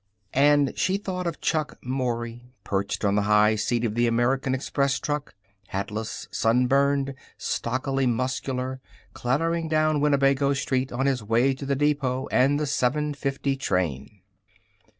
[0.33, 4.97] And she thought of Chuck Mory, perched on the high seat of the American Express
[4.99, 5.35] truck,
[5.67, 8.81] hatless, sunburned, stockily muscular,
[9.13, 14.21] clattering down Winnebago Street on his way to the depot and the 7:50 train.